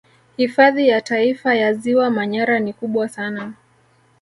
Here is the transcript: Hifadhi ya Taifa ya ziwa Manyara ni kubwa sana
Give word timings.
Hifadhi 0.37 0.87
ya 0.87 1.01
Taifa 1.01 1.55
ya 1.55 1.73
ziwa 1.73 2.09
Manyara 2.09 2.59
ni 2.59 2.73
kubwa 2.73 3.09
sana 3.09 3.53